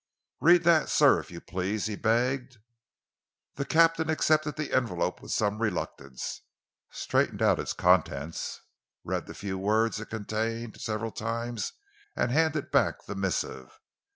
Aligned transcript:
"Read 0.39 0.63
that, 0.63 0.89
sir, 0.89 1.19
if 1.19 1.29
you 1.29 1.39
please," 1.39 1.85
he 1.85 1.95
begged. 1.95 2.57
The 3.53 3.65
captain 3.65 4.09
accepted 4.09 4.55
the 4.55 4.73
envelope 4.73 5.21
with 5.21 5.29
some 5.31 5.61
reluctance, 5.61 6.41
straightened 6.89 7.43
out 7.43 7.59
its 7.59 7.73
contents, 7.73 8.61
read 9.03 9.27
the 9.27 9.35
few 9.35 9.59
words 9.59 9.99
it 9.99 10.07
contained 10.09 10.81
several 10.81 11.11
times, 11.11 11.73
and 12.15 12.31
handed 12.31 12.71
back 12.71 13.05
the 13.05 13.13
missive. 13.13 13.79